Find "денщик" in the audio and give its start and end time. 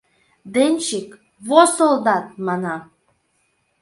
0.53-1.09